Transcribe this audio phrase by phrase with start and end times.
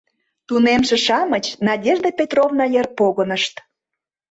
[0.47, 3.55] Тунемше-шамыч Надежда Петровна йыр погынышт.